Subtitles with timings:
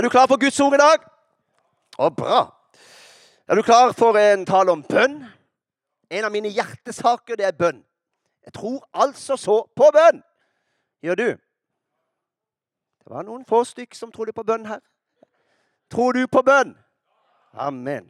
[0.00, 1.02] Er du klar for Guds ord i dag?
[2.00, 2.38] Å, bra.
[3.44, 5.18] Er du klar for en tale om bønn?
[6.08, 7.82] En av mine hjertesaker, det er bønn.
[8.48, 10.22] Jeg tror altså så på bønn.
[11.04, 11.26] Gjør du?
[13.04, 14.80] Det var noen få stykk som trodde på bønn her.
[15.92, 16.72] Tror du på bønn?
[17.52, 18.08] Amen.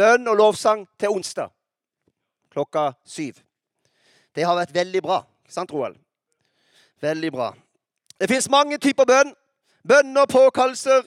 [0.00, 1.52] Bønn og lovsang til onsdag
[2.48, 3.44] klokka syv.
[4.32, 5.20] Det har vært veldig bra.
[5.52, 6.00] Sant, Roald?
[7.04, 7.52] Veldig bra.
[8.16, 9.36] Det fins mange typer bønn.
[9.88, 11.02] Bønner, påkallelser,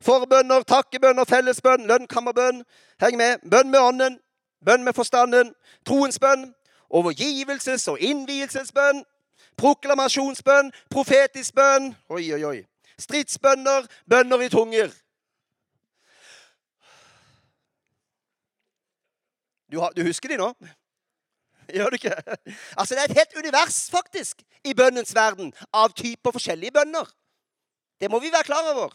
[0.00, 2.64] forbønner, takkebønner, fellesbønn, lønnkammerbønn.
[3.00, 3.38] Heng med.
[3.50, 4.18] Bønn med ånden,
[4.64, 5.54] bønn med forstanden,
[5.86, 6.54] troens bønn,
[6.90, 9.04] overgivelses- og innvielsesbønn,
[9.56, 12.58] proklamasjonsbønn, profetisk bønn Oi, oi, oi.
[12.98, 14.92] Stridsbønner, bønner i tunger.
[19.72, 20.52] Du, har, du husker de nå?
[21.74, 22.14] Gjør du ikke?
[22.76, 27.08] Altså, Det er et helt univers faktisk i bønnens verden av typer forskjellige bønner.
[28.02, 28.90] Det må vi være klar over.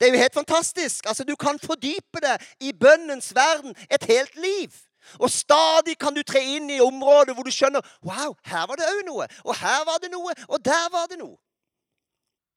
[0.00, 1.06] Det er jo helt fantastisk.
[1.06, 4.72] Altså, Du kan fordype deg i bønnens verden et helt liv.
[5.18, 8.88] Og stadig kan du tre inn i områder hvor du skjønner Wow, her var det
[8.88, 9.26] òg noe.
[9.44, 10.32] Og her var det noe.
[10.48, 11.36] Og der var det noe.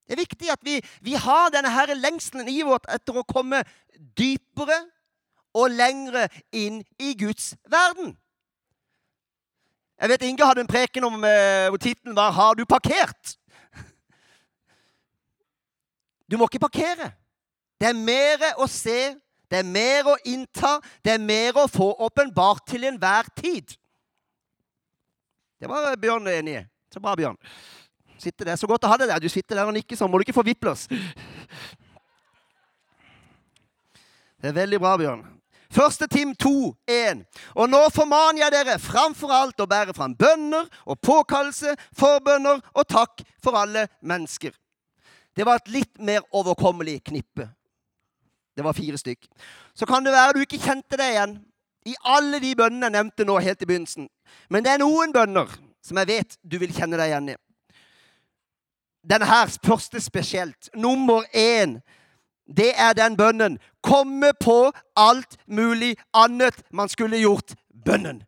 [0.07, 3.59] Det er viktig at vi, vi har denne her lengselen i vårt etter å komme
[4.15, 4.79] dypere
[5.51, 8.15] og lengre inn i Guds verden.
[9.99, 13.35] Jeg vet Inge hadde en preken om eh, hvor tittelen var 'Har du parkert?'
[16.27, 17.11] Du må ikke parkere.
[17.79, 19.15] Det er mer å se,
[19.47, 23.75] det er mer å innta, det er mer å få åpenbart til enhver tid.
[25.57, 26.65] Det var Bjørn enig i.
[26.93, 27.37] Så bra, Bjørn.
[28.17, 28.57] Sitter der.
[28.57, 29.21] Så godt å ha deg der.
[29.21, 30.09] Du sitter der og nikker sånn.
[30.11, 30.87] Må du ikke få oss.
[34.37, 35.25] Det er veldig bra, Bjørn.
[35.73, 37.23] Første Tim 2, 1.
[37.57, 42.87] Og nå formaner jeg dere framfor alt å bære fram bønner og påkallelse, forbønner og
[42.87, 44.53] takk for alle mennesker.
[45.37, 47.45] Det var et litt mer overkommelig knippe.
[48.57, 49.27] Det var fire stykk.
[49.77, 51.35] Så kan det være du ikke kjente deg igjen
[51.85, 54.07] i alle de bønnene jeg nevnte nå helt i begynnelsen.
[54.49, 55.51] Men det er noen bønner
[55.85, 57.37] som jeg vet du vil kjenne deg igjen i.
[59.07, 60.71] Denne her første spesielt.
[60.75, 61.77] Nummer én
[62.47, 63.59] det er den bønnen.
[63.83, 67.53] Komme på alt mulig annet man skulle gjort.
[67.85, 68.23] Bønnen.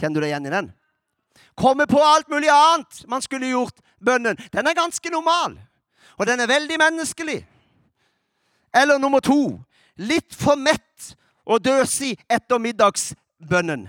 [0.00, 0.72] Kjenner du deg igjen i den?
[1.58, 3.82] Komme på alt mulig annet man skulle gjort.
[4.00, 4.38] Bønnen.
[4.52, 5.58] Den er ganske normal,
[6.20, 7.38] og den er veldig menneskelig.
[8.76, 9.56] Eller nummer to
[9.96, 11.14] litt for mett
[11.48, 13.88] og døsig etter middagsbønnen.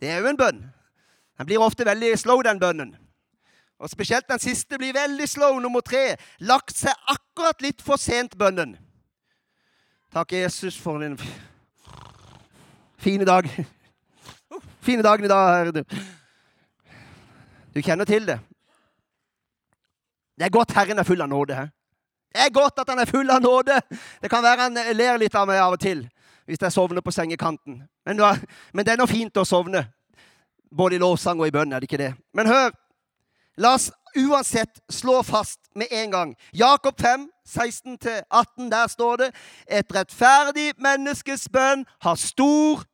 [0.00, 0.64] Det er jo en bønn.
[1.38, 2.96] Den blir ofte veldig slow, den bønnen.
[3.78, 5.60] Og Spesielt den siste blir veldig slow.
[5.60, 6.16] Nummer tre.
[6.40, 8.76] Lagt seg akkurat litt for sent, bønnen.
[10.14, 11.18] Takk, Jesus, for din
[12.98, 13.46] fine dag.
[14.80, 15.58] Fine dagen i dag.
[15.58, 15.84] Herre.
[17.74, 18.40] Du kjenner til det.
[20.38, 21.66] Det er godt Herren er full av nåde.
[22.32, 23.80] Det er godt at han er full av nåde.
[24.22, 26.06] Det kan være han ler litt av meg av og til
[26.48, 27.82] hvis jeg sovner på sengekanten.
[28.08, 28.20] Men,
[28.72, 29.82] men det er nå fint å sovne.
[30.72, 32.12] Både i lovsang og i bønn, er det ikke det?
[32.32, 32.70] Men hør!
[33.58, 36.32] La oss uansett slå fast med en gang.
[36.56, 39.28] Jakob 5, 16-18, der står det
[39.66, 42.86] Et rettferdig menneskes bønn har stor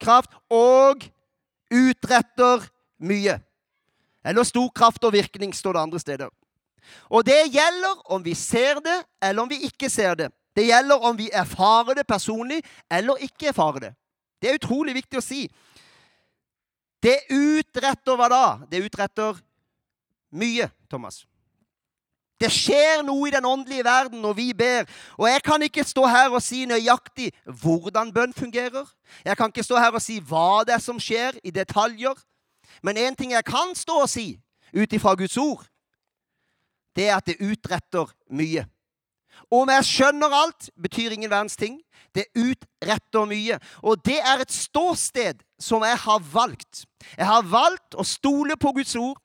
[0.00, 1.04] kraft og
[1.68, 2.68] utretter
[3.02, 3.40] mye.
[4.24, 6.37] Eller stor kraft og virkning, står det andre steder.
[7.08, 10.28] Og det gjelder om vi ser det, eller om vi ikke ser det.
[10.56, 13.94] Det gjelder om vi erfarer det personlig, eller ikke erfarer det.
[14.42, 15.46] Det er utrolig viktig å si.
[17.02, 18.44] Det utretter hva da?
[18.70, 19.38] Det utretter
[20.34, 21.22] mye, Thomas.
[22.38, 24.86] Det skjer noe i den åndelige verden når vi ber.
[25.18, 27.32] Og jeg kan ikke stå her og si nøyaktig
[27.62, 28.86] hvordan bønn fungerer.
[29.24, 32.14] Jeg kan ikke stå her og si hva det er som skjer, i detaljer.
[32.82, 34.38] Men én ting jeg kan stå og si
[34.74, 35.64] ut ifra Guds ord,
[36.96, 38.64] det er at det utretter mye.
[39.54, 41.78] Om jeg skjønner alt, betyr ingen verdens ting.
[42.14, 43.58] Det utretter mye.
[43.82, 46.84] Og det er et ståsted som jeg har valgt.
[47.16, 49.16] Jeg har valgt å stole på Guds ord.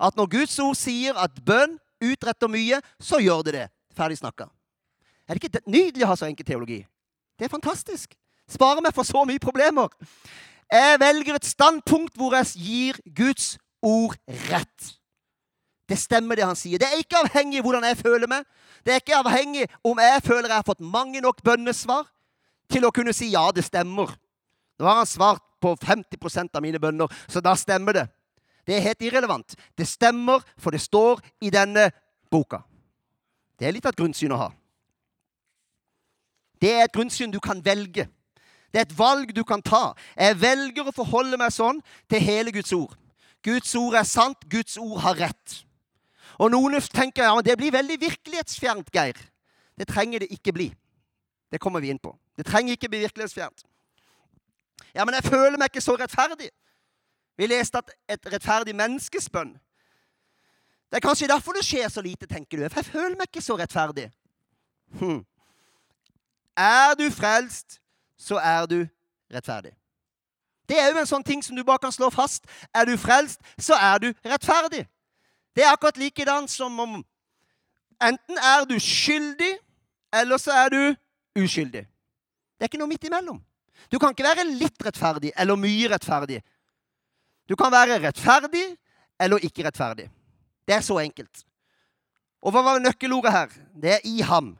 [0.00, 3.66] At når Guds ord sier at bønn utretter mye, så gjør det det.
[3.96, 4.48] Ferdig snakka.
[5.28, 6.80] Er det ikke nydelig å ha så enkel teologi?
[7.38, 8.16] Det er fantastisk.
[8.50, 9.92] Sparer meg for så mye problemer.
[10.70, 14.16] Jeg velger et standpunkt hvor jeg gir Guds ord
[14.50, 14.94] rett.
[15.90, 16.78] Det stemmer, det han sier.
[16.78, 18.46] Det er ikke avhengig av hvordan jeg føler meg.
[18.86, 22.04] Det er ikke avhengig om jeg føler jeg har fått mange nok bønnesvar
[22.70, 24.12] til å kunne si ja, det stemmer.
[24.78, 28.06] Nå har han svart på 50% av mine bønner, så da stemmer det.
[28.64, 29.56] Det er helt irrelevant.
[29.76, 31.88] Det stemmer, for det står i denne
[32.30, 32.62] boka.
[33.58, 34.48] Det er litt av et grunnsyn å ha.
[36.60, 38.06] Det er et grunnsyn du kan velge.
[38.70, 39.90] Det er et valg du kan ta.
[40.14, 42.94] Jeg velger å forholde meg sånn til hele Guds ord.
[43.42, 44.46] Guds ord er sant.
[44.52, 45.56] Guds ord har rett.
[46.40, 49.18] Og noen tenker ja, det blir veldig virkelighetsfjernt, Geir.
[49.76, 50.70] Det trenger det ikke bli.
[51.52, 52.14] Det kommer vi inn på.
[52.36, 53.66] Det trenger ikke bli virkelighetsfjernt.
[54.94, 56.48] Ja, men jeg føler meg ikke så rettferdig.
[57.36, 59.54] Vi leste at et rettferdig menneskes bønn
[60.90, 62.68] Det er kanskje derfor det skjer så lite, tenker du.
[62.68, 64.08] For jeg føler meg ikke så rettferdig.
[64.98, 65.20] Hm.
[66.56, 67.80] Er du frelst,
[68.18, 68.86] så er du
[69.34, 69.70] rettferdig.
[70.68, 72.44] Det er jo en sånn ting som du bare kan slå fast.
[72.74, 74.88] Er du frelst, så er du rettferdig.
[75.56, 76.98] Det er akkurat likedan som om
[78.00, 79.58] enten er du skyldig,
[80.14, 81.84] eller så er du uskyldig.
[81.84, 83.40] Det er ikke noe midt imellom.
[83.90, 86.40] Du kan ikke være litt rettferdig eller mye rettferdig.
[87.48, 88.66] Du kan være rettferdig
[89.20, 90.10] eller ikke rettferdig.
[90.68, 91.44] Det er så enkelt.
[92.40, 93.56] Og hva var nøkkelordet her?
[93.74, 94.54] Det er i ham.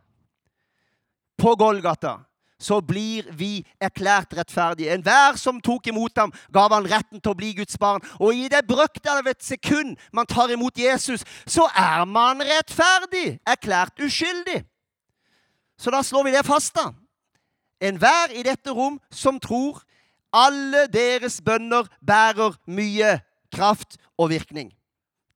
[1.38, 2.18] På Golgata
[2.60, 4.92] så blir vi erklært rettferdige.
[4.94, 8.04] Enhver som tok imot ham, gav han retten til å bli Guds barn.
[8.20, 13.40] Og i det brøkte av et sekund man tar imot Jesus, så er man rettferdig,
[13.48, 14.60] erklært uskyldig.
[15.80, 16.90] Så da slår vi det fast, da.
[17.80, 19.80] Enhver i dette rom som tror,
[20.30, 23.16] alle deres bønner bærer mye
[23.50, 24.68] kraft og virkning.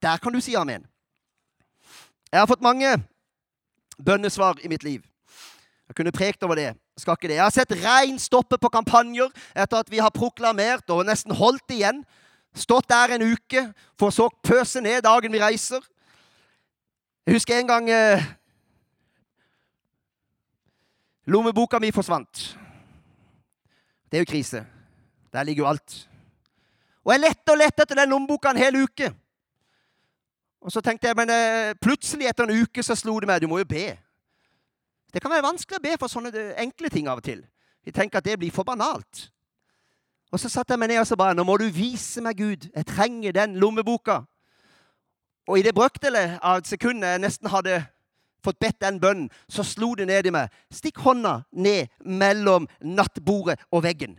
[0.03, 0.85] Der kan du si amen.
[2.31, 2.91] Jeg har fått mange
[4.05, 5.03] bønnesvar i mitt liv.
[5.89, 6.75] Jeg kunne prekt over det.
[6.97, 7.39] Skal ikke det.
[7.41, 11.75] Jeg har sett regn stoppe på kampanjer etter at vi har proklamert og nesten holdt
[11.75, 12.05] igjen.
[12.55, 13.65] Stått der en uke,
[13.99, 15.83] for så pøse ned dagen vi reiser.
[17.27, 18.23] Jeg husker en gang eh,
[21.27, 22.59] Lommeboka mi forsvant.
[24.13, 24.61] Det er jo krise.
[25.33, 26.09] Der ligger jo alt.
[27.05, 29.09] Og jeg lette og lette etter den lommeboka en hel uke.
[30.61, 33.49] Og så tenkte jeg, men eh, plutselig etter en uke så slo det meg du
[33.49, 33.89] må jo be.
[35.15, 37.45] Det kan være vanskelig å be for sånne eh, enkle ting av og til.
[37.87, 39.29] Vi tenker at det blir for banalt.
[40.35, 42.67] Og så satte jeg meg ned og så bare nå må du vise meg, Gud.
[42.75, 44.25] Jeg trenger den lommeboka.
[45.47, 47.85] Og i det brøkdelet av sekundet jeg nesten hadde
[48.45, 50.51] fått bedt den bønnen, så slo det ned i meg.
[50.73, 54.19] Stikk hånda ned mellom nattbordet og veggen.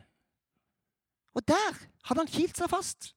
[1.35, 1.75] Og der
[2.07, 3.11] hadde han kilt seg fast.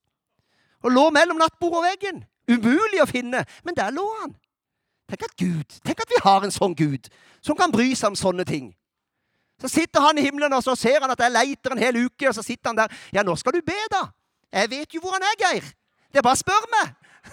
[0.82, 2.20] Og lå mellom nattbordet og veggen.
[2.48, 4.34] Umulig å finne, men der lå han.
[5.08, 7.08] Tenk at Gud, tenk at vi har en sånn Gud
[7.40, 8.74] som kan bry seg om sånne ting.
[9.58, 12.28] Så sitter han i himmelen og så ser han at jeg leiter en hel uke,
[12.28, 12.88] og så sitter han der.
[13.14, 14.04] Ja, nå skal du be, da.
[14.52, 15.64] Jeg vet jo hvor han er, Geir.
[16.12, 16.86] Det er bare å spørre meg.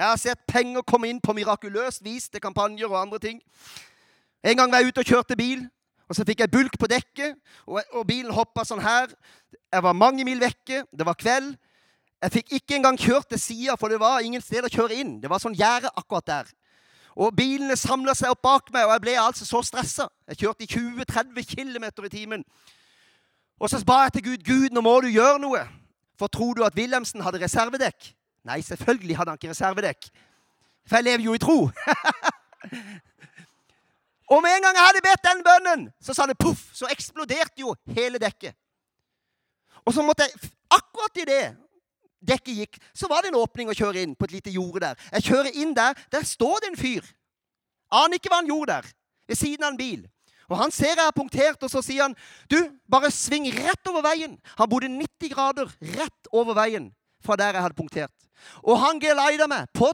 [0.00, 3.38] Jeg har sett penger komme inn på mirakuløst vis til kampanjer og andre ting.
[4.42, 5.66] En gang var jeg ute og kjørte bil,
[6.08, 7.36] og så fikk jeg bulk på dekket,
[7.66, 9.12] og, og bilen hoppa sånn her.
[9.68, 11.52] Jeg var mange mil vekke, det var kveld.
[12.20, 15.14] Jeg fikk ikke engang kjørt til sida, for det var ingen sted å kjøre inn.
[15.22, 16.50] Det var sånn gjerde akkurat der.
[17.16, 20.06] Og bilene samla seg opp bak meg, og jeg ble altså så stressa.
[20.28, 22.44] Jeg kjørte i 20-30 km i timen.
[23.60, 25.64] Og så ba jeg til Gud Gud, nå må du gjøre noe.
[26.20, 28.12] For tror du at Wilhelmsen hadde reservedekk?
[28.44, 30.10] Nei, selvfølgelig hadde han ikke reservedekk.
[30.88, 31.58] For jeg lever jo i tro.
[34.32, 37.64] og med en gang jeg hadde bedt den bønnen, så sa det poff, så eksploderte
[37.64, 38.56] jo hele dekket.
[39.84, 41.44] Og så måtte jeg akkurat i det
[42.20, 45.02] dekket gikk, så var det en åpning å kjøre inn på et lite jorde der.
[45.18, 45.98] Jeg kjører inn der.
[46.12, 47.06] Der står det en fyr.
[47.90, 48.90] Aner ikke hva han gjorde der.
[49.30, 50.08] Ved siden av en bil.
[50.50, 52.16] Og Han ser jeg har punktert, og så sier han,
[52.50, 52.58] 'Du,
[52.90, 56.90] bare sving rett over veien.' Han bodde 90 grader rett over veien
[57.22, 58.10] fra der jeg hadde punktert.
[58.64, 59.92] Og han geleida meg på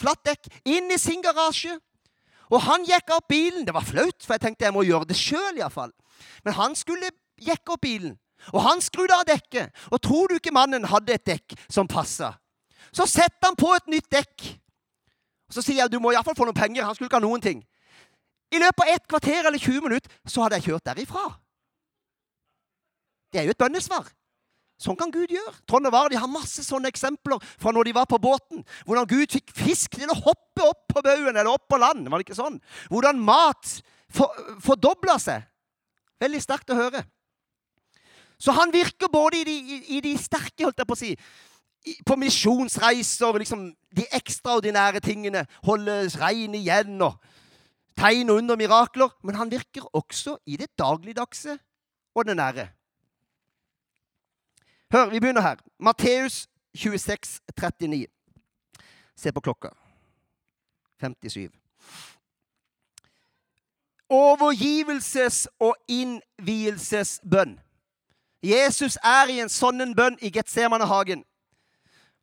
[0.00, 1.76] flatt dekk inn i sin garasje.
[2.50, 3.66] Og han gikk opp bilen.
[3.66, 5.60] Det var flaut, for jeg tenkte jeg må gjøre det sjøl.
[6.44, 8.16] Men han skulle jekke opp bilen.
[8.52, 9.74] Og han skrudde av dekket.
[9.92, 12.34] Og tror du ikke mannen hadde et dekk som passa?
[12.90, 14.46] Så setter han på et nytt dekk.
[15.50, 16.86] Så sier jeg du må iallfall få noen penger.
[16.86, 17.60] Han skulle ikke ha noen ting.
[18.50, 21.26] I løpet av et kvarter eller 20 minutter så hadde jeg kjørt derifra.
[23.30, 24.08] Det er jo et bønnesvar.
[24.80, 25.52] Sånn kan Gud gjøre.
[25.68, 28.64] Trond og Vare har masse sånne eksempler fra når de var på båten.
[28.88, 32.08] Hvordan Gud fikk fisk til å hoppe opp på baugen eller opp på land.
[32.08, 32.56] Var det ikke sånn?
[32.88, 33.74] Hvordan mat
[34.08, 34.32] for,
[34.64, 35.44] fordobla seg.
[36.20, 37.04] Veldig sterkt å høre.
[38.40, 41.12] Så han virker både i de, i, i de sterke, holdt jeg på å si,
[42.06, 43.66] på misjonsreiser, liksom
[43.96, 45.44] de ekstraordinære tingene.
[45.64, 47.18] Holde regn igjen og
[48.00, 49.12] tegn under mirakler.
[49.24, 51.58] Men han virker også i det dagligdagse
[52.14, 52.68] og det nære.
[54.92, 55.60] Hør, vi begynner her.
[55.78, 58.06] Matteus 26, 39.
[59.16, 59.68] Se på klokka.
[61.00, 61.50] 57.
[64.10, 67.60] Overgivelses- og innvielsesbønn.
[68.42, 71.24] Jesus er i en sånn bønn i Getsemanehagen.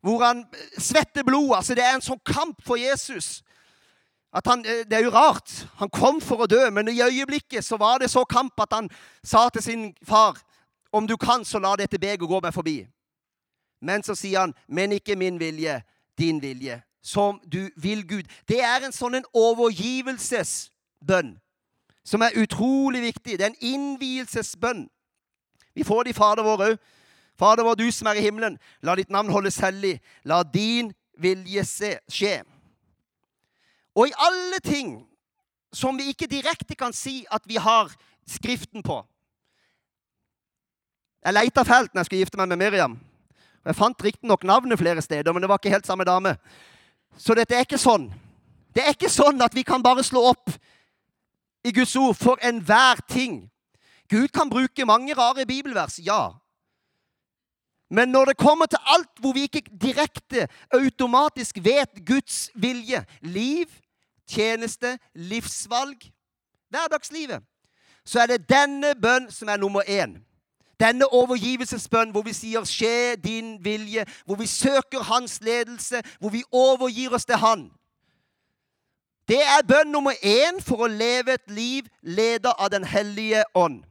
[0.02, 0.44] Hvor han
[0.78, 1.56] svetter blod.
[1.56, 3.42] altså Det er en sånn kamp for Jesus.
[4.46, 5.68] Han, eh, det er jo rart.
[5.76, 8.90] Han kom for å dø, men i øyeblikket så var det så kamp at han
[9.24, 10.36] sa til sin far
[10.92, 12.86] om du kan, så la dette begeret gå meg forbi.
[13.80, 15.82] Men så sier han, men ikke min vilje,
[16.18, 16.82] din vilje.
[17.02, 18.24] Som du vil, Gud.
[18.48, 21.40] Det er en sånn overgivelsesbønn
[22.04, 23.38] som er utrolig viktig.
[23.38, 24.88] Det er en innvielsesbønn.
[25.78, 26.78] Vi får det i Fader vår òg.
[27.38, 28.56] Fader vår, du som er i himmelen.
[28.82, 30.00] La ditt navn holdes hellig.
[30.26, 30.90] La din
[31.22, 31.62] vilje
[32.10, 32.40] skje.
[33.94, 34.96] Og i alle ting
[35.72, 37.94] som vi ikke direkte kan si at vi har
[38.28, 38.98] Skriften på
[41.24, 42.98] Jeg leita fælt når jeg skulle gifte meg med Miriam.
[43.64, 46.34] Jeg fant riktignok navnet flere steder, men det var ikke helt samme dame.
[47.16, 48.10] Så dette er ikke sånn.
[48.76, 50.52] Det er ikke sånn at vi kan bare slå opp
[51.64, 53.48] i Guds ord for enhver ting.
[54.08, 56.28] Gud kan bruke mange rare bibelvers, ja.
[57.90, 63.66] Men når det kommer til alt hvor vi ikke direkte, automatisk vet Guds vilje Liv,
[64.28, 65.96] tjeneste, livsvalg,
[66.68, 67.44] hverdagslivet
[68.08, 70.16] så er det denne bønn som er nummer én.
[70.80, 76.42] Denne overgivelsesbønn hvor vi sier 'skje din vilje', hvor vi søker hans ledelse, hvor vi
[76.52, 77.70] overgir oss til han.
[79.28, 83.84] Det er bønn nummer én for å leve et liv ledet av Den hellige ånd.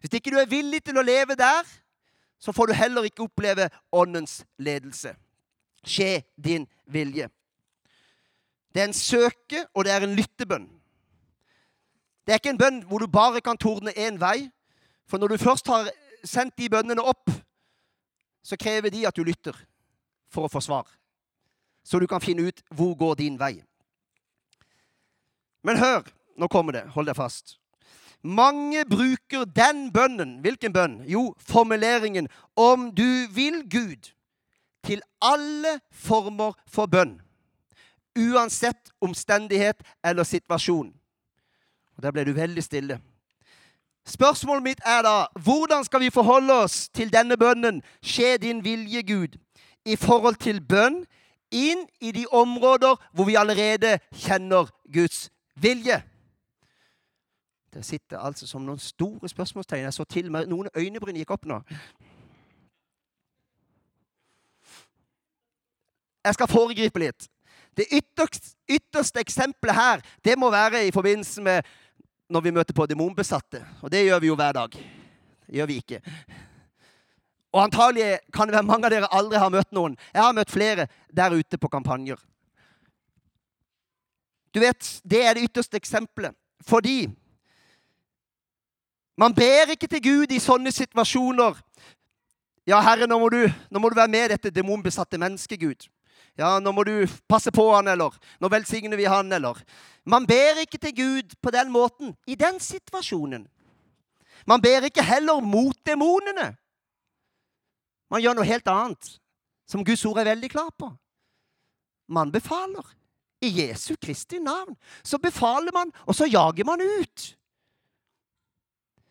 [0.00, 1.64] Hvis ikke du er villig til å leve der,
[2.38, 5.14] så får du heller ikke oppleve Åndens ledelse.
[5.84, 7.28] Skje din vilje.
[8.74, 10.66] Det er en søke, og det er en lyttebønn.
[12.26, 14.50] Det er ikke en bønn hvor du bare kan tordne én vei.
[15.06, 15.90] For når du først har
[16.24, 17.30] sendt de bønnene opp,
[18.42, 19.56] så krever de at du lytter
[20.32, 20.88] for å få svar.
[21.84, 23.58] Så du kan finne ut hvor går din vei.
[25.64, 26.86] Men hør, nå kommer det.
[26.96, 27.58] Hold deg fast.
[28.24, 30.38] Mange bruker den bønnen.
[30.40, 31.04] Hvilken bønn?
[31.04, 34.14] Jo, formuleringen 'om du vil Gud'
[34.84, 37.20] til alle former for bønn.
[38.18, 40.94] Uansett omstendighet eller situasjon.
[41.96, 43.00] Og Der ble du veldig stille.
[44.06, 49.02] Spørsmålet mitt er da hvordan skal vi forholde oss til denne bønnen 'Skje din vilje,
[49.02, 49.38] Gud',
[49.84, 51.06] i forhold til bønn
[51.52, 56.02] inn i de områder hvor vi allerede kjenner Guds vilje?
[57.74, 59.82] Det sitter altså som noen store spørsmålstegn.
[59.82, 61.58] Jeg så til meg noen øynebryn gikk opp nå.
[66.24, 67.26] Jeg skal foregripe litt.
[67.74, 71.66] Det ytterste, ytterste eksempelet her det må være i forbindelse med
[72.30, 73.64] når vi møter på demonbesatte.
[73.82, 74.70] Og det gjør vi jo hver dag.
[75.46, 76.00] Det gjør vi ikke.
[77.54, 79.98] Og antagelig kan det være mange av dere aldri har møtt noen.
[80.14, 82.22] Jeg har møtt flere der ute på kampanjer.
[84.54, 86.34] Du vet, Det er det ytterste eksempelet.
[86.62, 87.10] Fordi
[89.16, 91.58] man ber ikke til Gud i sånne situasjoner.
[92.66, 95.86] Ja, Herre, nå må du, nå må du være med dette demonbesatte mennesket, Gud.
[96.38, 99.60] Ja, nå må du passe på han, eller nå velsigner vi han, eller
[100.04, 103.46] Man ber ikke til Gud på den måten i den situasjonen.
[104.46, 106.56] Man ber ikke heller mot demonene.
[108.10, 109.14] Man gjør noe helt annet,
[109.66, 110.90] som Guds ord er veldig klar på.
[112.08, 112.84] Man befaler.
[113.44, 114.76] I Jesu Kristi navn.
[115.04, 117.24] Så befaler man, og så jager man ut.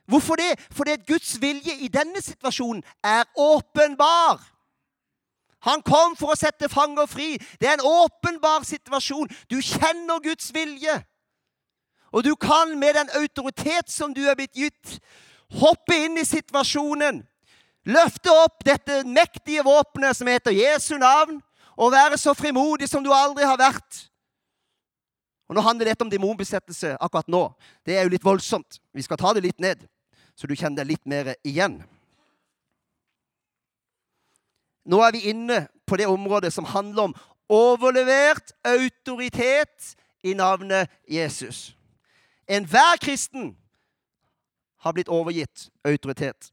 [0.07, 0.59] Hvorfor det?
[0.71, 4.41] Fordi at Guds vilje i denne situasjonen er åpenbar.
[5.63, 7.37] Han kom for å sette fanger fri.
[7.59, 9.31] Det er en åpenbar situasjon.
[9.47, 10.97] Du kjenner Guds vilje.
[12.11, 14.97] Og du kan med den autoritet som du er blitt gitt,
[15.59, 17.23] hoppe inn i situasjonen.
[17.89, 21.41] Løfte opp dette mektige våpenet som heter Jesu navn,
[21.73, 24.03] og være så frimodig som du aldri har vært.
[25.49, 27.47] Og Nå handler dette om demonbesettelse akkurat nå.
[27.85, 28.79] Det er jo litt voldsomt.
[28.93, 29.81] Vi skal ta det litt ned,
[30.35, 31.81] så du kjenner deg litt mer igjen.
[34.83, 37.15] Nå er vi inne på det området som handler om
[37.53, 41.75] overlevert autoritet i navnet Jesus.
[42.47, 43.53] Enhver kristen
[44.83, 46.51] har blitt overgitt autoritet.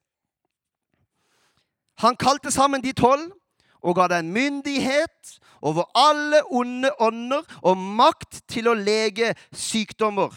[2.01, 3.33] Han kalte sammen de tolv
[3.81, 10.33] og ga dem myndighet over alle onde ånder og makt til å lege sykdommer.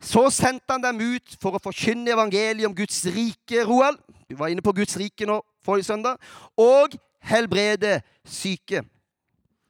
[0.00, 3.98] Så sendte han dem ut for å forkynne evangeliet om Guds rike, Roald.
[4.28, 6.20] Du var inne på Guds rike nå forrige søndag.
[6.56, 8.84] Og helbrede syke.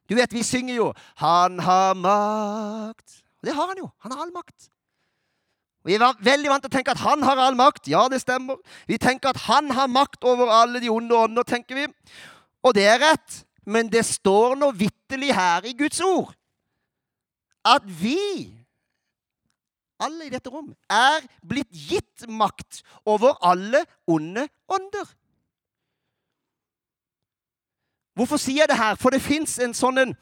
[0.09, 3.23] Du vet, vi synger jo 'Han har makt'.
[3.42, 3.90] Og det har han jo.
[4.02, 4.68] Han har all makt.
[5.85, 7.88] Vi er veldig vant til å tenke at han har all makt.
[7.88, 8.56] Ja, det stemmer.
[8.88, 11.87] Vi tenker at han har makt over alle de onde ånder, tenker vi.
[12.64, 13.45] Og det er rett.
[13.66, 16.35] Men det står nå vitterlig her i Guds ord
[17.66, 18.55] at vi
[20.02, 25.08] alle i dette rom, er blitt gitt makt over alle onde ånder.
[28.16, 28.96] Hvorfor sier jeg det her?
[28.96, 30.16] For det fins en sånn en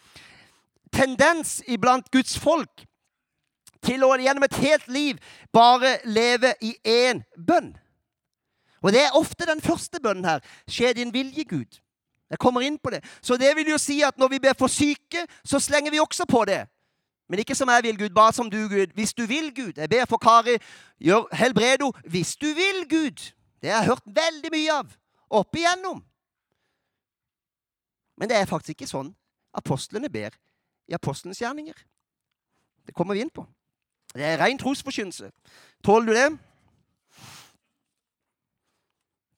[0.94, 2.86] tendens iblant Guds folk
[3.84, 5.20] til å gjennom et helt liv
[5.52, 7.74] bare leve i én bønn.
[8.84, 10.42] Og det er ofte den første bønnen her.
[10.68, 11.80] Skje din vilje, Gud.
[12.30, 13.00] Jeg kommer inn på det.
[13.22, 16.26] Så det vil jo si at når vi ber for syke, så slenger vi også
[16.28, 16.64] på det.
[17.28, 18.10] Men ikke som jeg vil, Gud.
[18.14, 18.92] Bare som du, Gud.
[18.94, 19.72] Hvis du vil, Gud.
[19.76, 20.58] Jeg ber for Kari.
[21.00, 21.92] Gjør helbredo.
[22.04, 23.32] Hvis du vil, Gud.
[23.62, 24.92] Det har jeg hørt veldig mye av
[25.30, 26.02] opp igjennom.
[28.16, 29.14] Men det er faktisk ikke sånn
[29.56, 30.36] apostlene ber
[30.90, 31.76] i apostlenes gjerninger.
[32.86, 33.46] Det kommer vi inn på.
[34.14, 35.30] Det er ren trosforkynnelse.
[35.82, 36.28] Tåler du det?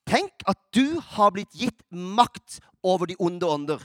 [0.06, 3.80] Tenk at du har blitt gitt makt over de onde ånder.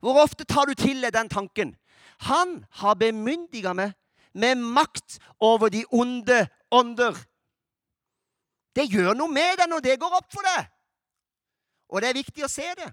[0.00, 1.74] Hvor ofte tar du til deg den tanken?
[2.28, 3.94] Han har bemyndiga meg
[4.32, 7.16] med makt over de onde ånder.
[8.76, 10.68] Det gjør noe med deg når det går opp for deg.
[11.90, 12.90] Og det er viktig å se det.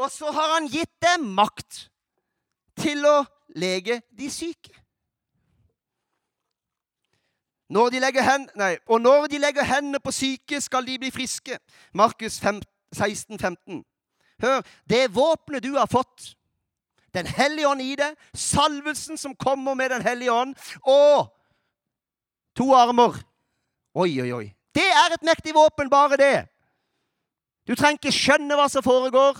[0.00, 1.88] Og så har han gitt deg makt
[2.80, 3.18] til å
[3.58, 4.72] lege de syke.
[7.72, 11.56] Når de hen, nei, og når de legger hendene på syke, skal de bli friske.
[11.94, 12.36] Markus
[12.92, 13.84] 16, 15.
[14.42, 16.34] Hør, det våpenet du har fått,
[17.14, 21.28] Den hellige ånd i det, salvelsen som kommer med Den hellige ånd, og
[22.56, 23.20] to armer
[23.94, 24.46] Oi, oi, oi.
[24.72, 26.36] Det er et mektig våpen, bare det.
[27.68, 29.36] Du trenger ikke skjønne hva som foregår.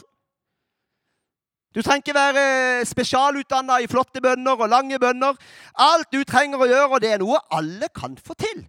[1.73, 5.39] Du trenger ikke være spesialutdanna i flotte bønner og lange bønner.
[5.81, 8.67] Alt du trenger å gjøre, og det er noe alle kan få til.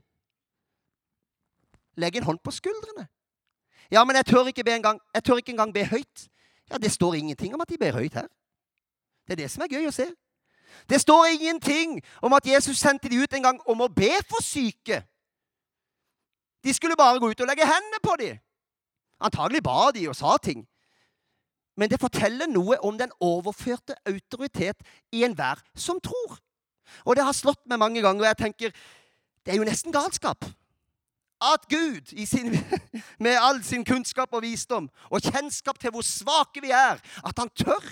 [2.00, 3.10] Legg en hånd på skuldrene.
[3.92, 5.02] Ja, men jeg tør ikke be engang.
[5.14, 6.30] Jeg tør ikke engang be høyt.
[6.72, 8.32] Ja, Det står ingenting om at de ber høyt her.
[9.28, 10.10] Det er det som er gøy å se.
[10.90, 14.44] Det står ingenting om at Jesus sendte de ut en gang om å be for
[14.44, 15.04] syke.
[16.64, 18.40] De skulle bare gå ut og legge hendene på dem.
[19.24, 20.66] Antagelig ba de og sa ting.
[21.78, 26.38] Men det forteller noe om den overførte autoritet i enhver som tror.
[27.06, 28.76] Og det har slått meg mange ganger, og jeg tenker
[29.44, 30.46] det er jo nesten galskap.
[31.44, 32.54] At Gud, sin,
[33.24, 37.50] med all sin kunnskap og visdom og kjennskap til hvor svake vi er, at han
[37.50, 37.84] tør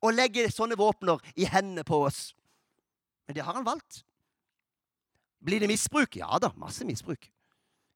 [0.00, 2.30] å legge sånne våpner i hendene på oss.
[3.26, 4.02] Men det har han valgt.
[5.40, 6.16] Blir det misbruk?
[6.20, 7.30] Ja da, masse misbruk.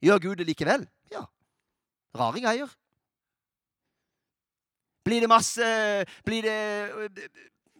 [0.05, 0.87] Gjør Gud det likevel?
[1.13, 1.25] Ja.
[2.17, 2.71] Rare greier.
[5.05, 5.67] Blir det masse
[6.25, 6.59] Blir det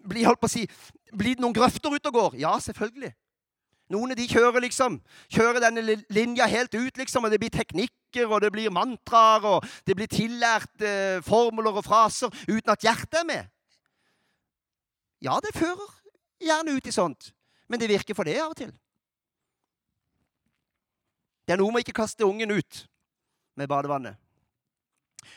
[0.05, 0.65] blir, holdt på å si,
[1.17, 2.35] blir det noen grøfter ute og går?
[2.43, 3.13] Ja, selvfølgelig.
[3.93, 4.99] Noen av de kjører liksom,
[5.33, 9.67] kjører denne linja helt ut, liksom, og det blir teknikker, og det blir mantraer, og
[9.89, 13.51] det blir tillært eh, formler og fraser uten at hjertet er med.
[15.25, 15.89] Ja, det fører
[16.43, 17.31] gjerne ut i sånt,
[17.69, 18.73] men det virker for det av og til.
[21.45, 22.85] Det er noe med ikke kaste ungen ut
[23.57, 24.17] med badevannet.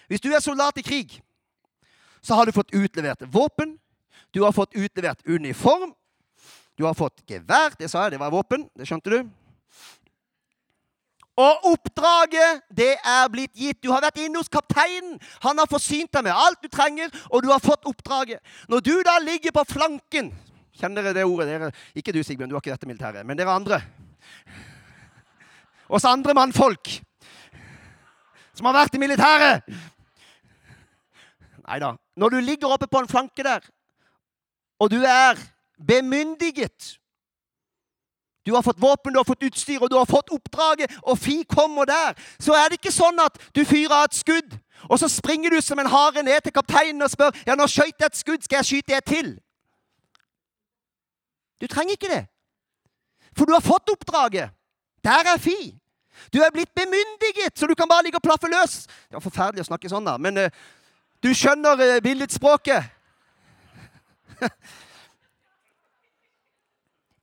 [0.07, 1.17] Hvis du er soldat i krig,
[2.21, 3.77] så har du fått utlevert våpen.
[4.35, 5.93] Du har fått utlevert uniform.
[6.75, 7.75] Du har fått gevær.
[7.79, 8.67] Det sa jeg, det var våpen.
[8.75, 9.29] Det skjønte du.
[11.37, 13.77] Og oppdraget, det er blitt gitt.
[13.83, 15.19] Du har vært inne hos kapteinen.
[15.45, 18.41] Han har forsynt deg med alt du trenger, og du har fått oppdraget.
[18.69, 20.33] Når du da ligger på flanken
[20.77, 21.47] Kjenner dere det ordet?
[21.49, 23.25] Dere, ikke du, Sigbjørn, du har ikke dette militæret.
[23.25, 23.79] Men dere andre.
[25.89, 26.91] Oss andre mannfolk
[28.57, 29.65] som har vært i militæret.
[31.67, 31.95] Nei da.
[32.17, 33.65] Når du ligger oppe på en flanke der,
[34.77, 35.39] og du er
[35.77, 36.97] bemyndiget
[38.47, 41.41] Du har fått våpen, du har fått utstyr, og du har fått oppdraget, og fi
[41.43, 42.13] kommer der.
[42.39, 44.55] Så er det ikke sånn at du fyrer av et skudd,
[44.87, 47.99] og så springer du som en hare ned til kapteinen og spør ja, nå skjøt
[47.99, 49.33] jeg et skudd, skal jeg skyte et til?
[51.59, 52.23] Du trenger ikke det.
[53.35, 54.55] For du har fått oppdraget.
[55.03, 55.75] Der er fi.
[56.33, 58.85] Du er blitt bemyndiget, så du kan bare ligge og plaffe løs.
[58.87, 60.15] Det var forferdelig å snakke sånn, da.
[60.21, 60.49] Men uh,
[61.19, 62.95] du skjønner uh, billedspråket.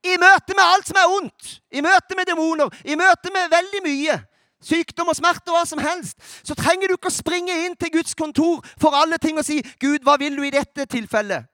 [0.05, 3.81] I møte med alt som er ondt, i møte med demoner, i møte med veldig
[3.85, 4.19] mye,
[4.61, 6.15] sykdom og smerte og hva som helst,
[6.45, 9.61] så trenger du ikke å springe inn til Guds kontor for alle ting og si
[9.61, 11.49] 'Gud, hva vil du i dette tilfellet?'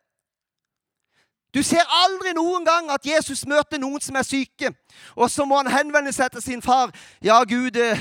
[1.51, 4.71] Du ser aldri noen gang at Jesus møter noen som er syke,
[5.15, 6.91] og så må han henvende seg til sin far.
[7.21, 7.99] 'Ja, Gud, eh,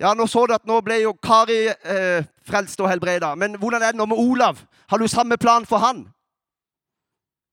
[0.00, 3.34] ja, nå så du at nå ble jo Kari eh, frelst og helbreda.
[3.34, 4.58] Men hvordan er det nå med Olav?
[4.88, 6.04] Har du samme plan for han?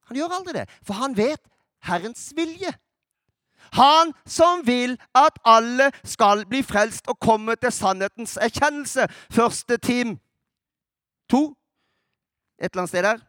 [0.10, 1.40] Han gjør aldri det, for han vet
[1.84, 2.74] Herrens vilje.
[3.74, 9.08] Han som vil at alle skal bli frelst og komme til sannhetens erkjennelse.
[9.32, 10.20] Første team
[11.30, 11.56] to.
[12.60, 13.22] Et eller annet sted der.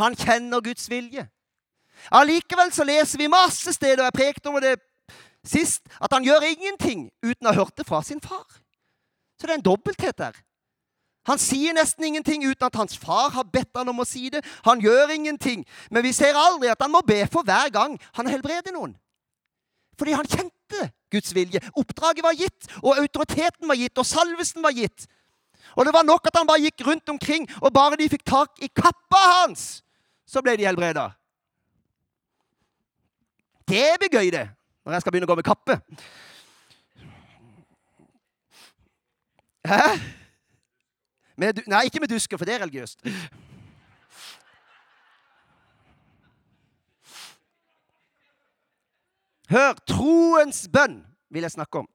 [0.00, 1.28] Han kjenner Guds vilje.
[2.12, 4.74] Allikevel så leser vi masse steder, og jeg prekte om det
[5.46, 8.44] sist, at han gjør ingenting uten å ha hørt det fra sin far.
[9.38, 10.36] Så det er en dobbelthet der.
[11.26, 14.44] Han sier nesten ingenting uten at hans far har bedt han om å si det.
[14.66, 15.64] Han gjør ingenting.
[15.90, 18.94] Men vi ser aldri at han må be for hver gang han helbreder noen.
[19.98, 21.60] Fordi han kjente Guds vilje.
[21.78, 25.06] Oppdraget var gitt, og autoriteten var gitt, og salvelsen var gitt.
[25.76, 28.60] Og det var nok at han bare gikk rundt omkring, og bare de fikk tak
[28.62, 29.80] i kappa hans,
[30.26, 31.08] så ble de helbreda.
[33.66, 34.44] Det blir gøy, det,
[34.86, 35.80] når jeg skal begynne å gå med kappe.
[39.66, 39.82] Hæ?
[41.36, 43.02] Med, nei, ikke med dusker, for det er religiøst.
[49.52, 50.98] Hør, troens bønn
[51.30, 51.88] vil jeg snakke om.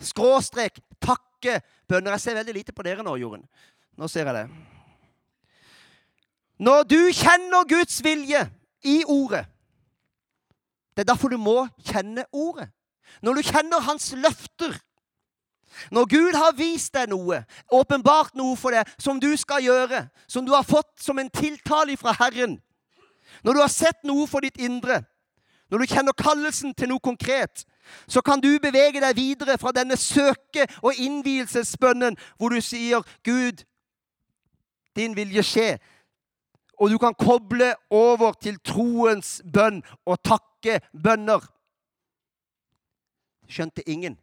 [0.00, 2.16] Skråstrek takke bønner.
[2.16, 3.44] Jeg ser veldig lite på dere nå, Jorunn.
[4.00, 4.46] Nå ser jeg det.
[6.60, 8.42] Når du kjenner Guds vilje
[8.84, 9.46] i ordet
[10.92, 12.68] Det er derfor du må kjenne ordet.
[13.22, 14.74] Når du kjenner hans løfter
[15.90, 20.46] når Gud har vist deg noe, åpenbart noe for deg, som du skal gjøre, som
[20.46, 22.60] du har fått som en tiltale fra Herren
[23.44, 25.04] Når du har sett noe for ditt indre,
[25.70, 27.64] når du kjenner kallelsen til noe konkret,
[28.08, 33.64] så kan du bevege deg videre fra denne søke- og innvielsesbønnen hvor du sier, 'Gud,
[34.96, 35.78] din vilje skje',
[36.80, 41.44] og du kan koble over til troens bønn og takke bønner.
[43.48, 44.18] Skjønte ingen.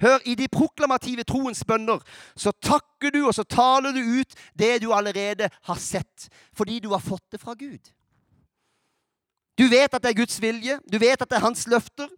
[0.00, 2.00] Hør, i de proklamative troens bønner
[2.38, 6.90] så takker du og så taler du ut det du allerede har sett, fordi du
[6.94, 7.92] har fått det fra Gud.
[9.60, 12.08] Du vet at det er Guds vilje, du vet at det er hans løfter.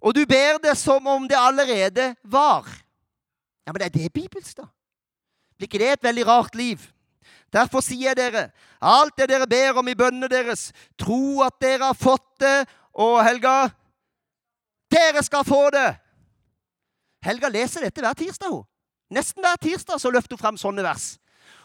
[0.00, 2.66] Og du ber det som om det allerede var.
[3.66, 4.66] Ja, Men det er det bibelsk, da.
[5.58, 6.80] Blir ikke det et veldig rart liv?
[7.52, 8.48] Derfor sier jeg dere,
[8.80, 13.20] alt det dere ber om i bønnene deres, tro at dere har fått det, og
[13.22, 13.70] Helga
[14.90, 15.99] Dere skal få det!
[17.24, 18.50] Helga leser dette hver tirsdag.
[18.50, 18.64] hun.
[19.10, 21.18] Nesten hver tirsdag så løfter hun fram sånne vers.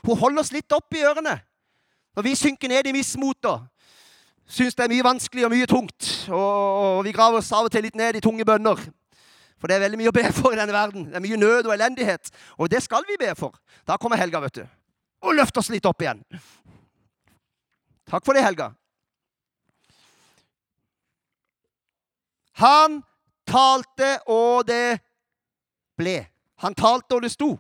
[0.06, 1.39] Hun holder oss litt opp i ørene.
[2.15, 3.65] Når vi synker ned i mismotet,
[4.48, 6.12] syns det er mye vanskelig og mye tungt.
[6.30, 8.82] Og, vi graver oss av og til litt ned i tunge bønner.
[9.60, 11.10] For det er veldig mye å be for i denne verden.
[11.10, 12.32] Det er mye nød og elendighet.
[12.60, 13.56] Og det skal vi be for.
[13.88, 14.65] Da kommer Helga, vet du.
[15.26, 16.22] Og løfter oss litt opp igjen.
[18.06, 18.70] Takk for det, Helga.
[22.62, 23.02] Han
[23.50, 25.00] talte, og det
[25.98, 26.26] ble.
[26.56, 27.56] Han talte, og det sto.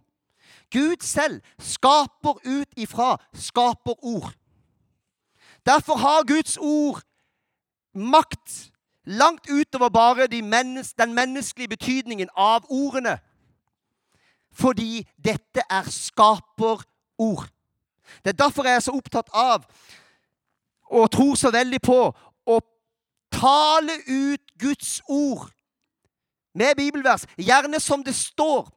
[0.71, 4.33] Gud selv skaper ut ifra skaperord.
[5.65, 7.01] Derfor har Guds ord
[7.93, 8.71] makt
[9.05, 13.19] langt utover bare de mennes den menneskelige betydningen av ordene.
[14.51, 17.49] Fordi dette er skaperord.
[18.23, 19.65] Det er derfor jeg er så opptatt av
[20.85, 21.99] og tror så veldig på
[22.45, 22.59] å
[23.33, 25.49] tale ut Guds ord
[26.55, 28.69] med bibelvers, gjerne som det står,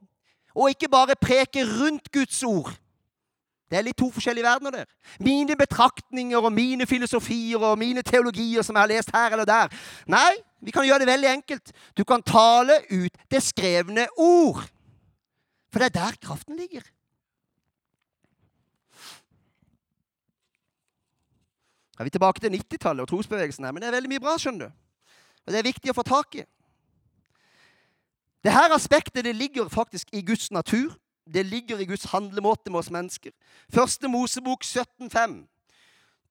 [0.54, 2.72] og ikke bare preke rundt Guds ord.
[3.68, 4.86] Det er litt to forskjellige verdener der.
[5.20, 9.74] Mine betraktninger og mine filosofier og mine teologier som jeg har lest her eller der.
[10.08, 11.72] Nei, vi kan gjøre det veldig enkelt.
[11.92, 14.64] Du kan tale ut det skrevne ord.
[15.68, 16.86] For det er der kraften ligger.
[21.92, 24.36] Da er vi tilbake til 90-tallet og trosbevegelsen her, men det er veldig mye bra,
[24.38, 25.12] skjønner du.
[25.44, 26.44] Og det er viktig å få tak i.
[28.44, 30.94] Dette aspektet det ligger faktisk i Guds natur
[31.34, 33.30] det ligger i Guds handlemåte med oss mennesker.
[33.74, 35.46] Første Mosebok 17,5.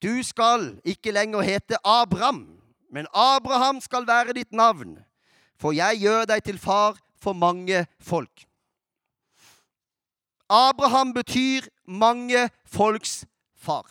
[0.01, 2.59] Du skal ikke lenger hete Abraham,
[2.91, 4.97] men Abraham skal være ditt navn,
[5.57, 8.45] for jeg gjør deg til far for mange folk.
[10.49, 13.85] Abraham betyr mange folks far.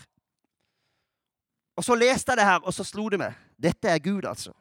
[1.77, 3.35] Og Så leste jeg det her, og så slo det meg.
[3.63, 4.53] Dette er Gud, altså.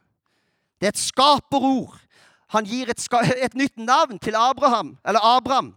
[0.82, 2.00] Det er et skaperord.
[2.54, 3.02] Han gir et,
[3.42, 5.76] et nytt navn til Abraham, eller Abraham.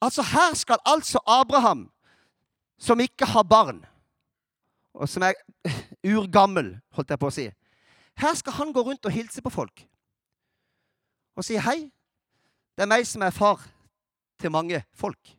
[0.00, 1.90] Altså, her skal altså Abraham,
[2.78, 3.84] som ikke har barn,
[4.94, 5.34] og som er
[6.16, 7.46] urgammel, holdt jeg på å si
[8.20, 9.86] Her skal han gå rundt og hilse på folk
[11.40, 11.78] og si hei.
[12.76, 13.62] Det er meg som er far
[14.40, 15.30] til mange folk.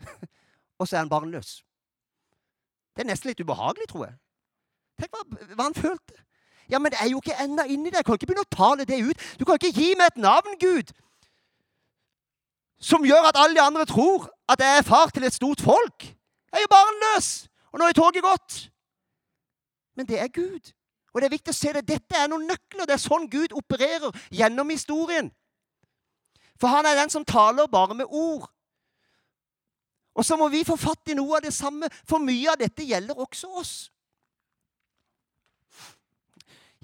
[0.78, 1.62] og så er han barnløs.
[2.92, 4.18] Det er nesten litt ubehagelig, tror jeg.
[5.00, 5.22] Tenk hva,
[5.54, 6.25] hva han følte.
[6.70, 8.00] Ja, men det er jo ikke ennå inni deg.
[8.00, 9.26] Jeg kan ikke begynne å tale det ut.
[9.38, 10.94] Du kan ikke gi meg et navn, Gud
[12.78, 16.02] som gjør at alle de andre tror at jeg er far til et stort folk.
[16.02, 18.58] Jeg er jo barnløs, og nå er toget gått.
[19.96, 20.72] Men det er Gud.
[21.14, 21.86] Og det er viktig å se det.
[21.88, 22.84] Dette er noen nøkler.
[22.84, 25.30] Det er sånn Gud opererer gjennom historien.
[26.60, 28.44] For han er den som taler bare med ord.
[30.16, 32.84] Og så må vi få fatt i noe av det samme, for mye av dette
[32.84, 33.72] gjelder også oss.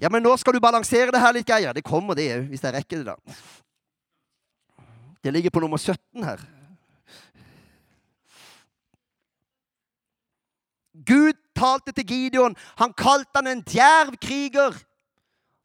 [0.01, 1.73] Ja, men nå skal du balansere det her litt, Geir.
[1.75, 4.85] Det kommer, det òg, hvis jeg rekker det, da.
[5.23, 6.41] Det ligger på nummer 17 her.
[11.05, 12.55] Gud talte til Gideon.
[12.81, 14.75] Han kalte han en djerv kriger.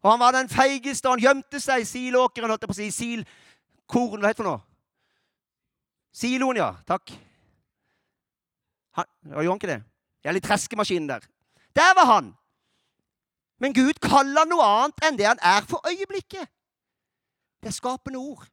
[0.02, 2.78] Og han var den feigeste, og han gjemte seg i silåkeren, holdt jeg på å
[2.78, 4.60] si, Silkorn, Hva heter det for noe?
[6.14, 6.70] Siloen, ja.
[6.86, 7.12] Takk.
[8.98, 9.80] Han, gjorde han ikke det?
[10.24, 11.26] Ja, litt treskemaskinen der.
[11.76, 12.30] Der var han!
[13.58, 16.46] Men Gud kaller noe annet enn det han er for øyeblikket.
[17.58, 18.46] Det er skapende ord.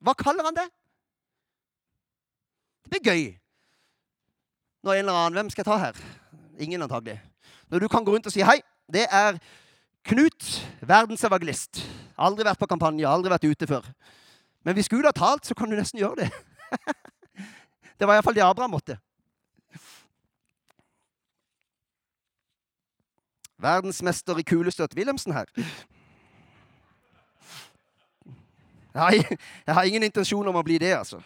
[0.00, 0.66] Hva kaller han det?
[2.84, 3.24] Det blir gøy.
[4.84, 6.04] Når en eller annen Hvem skal jeg ta her?
[6.60, 7.20] Ingen, antagelig.
[7.68, 8.60] Når du kan gå rundt og si hei,
[8.92, 9.38] det er
[10.08, 10.46] Knut,
[10.80, 11.82] verdensevangelist.
[12.20, 13.84] Aldri vært på kampanje, aldri vært ute før.
[14.64, 16.30] Men hvis Gud har talt, så kan du nesten gjøre det.
[18.00, 18.96] det var iallfall det Abraham måtte.
[23.62, 25.44] Verdensmester i kulestøt Wilhelmsen her.
[28.94, 29.12] Jeg har,
[29.66, 31.20] jeg har, ingen intensjon om å bli det, altså.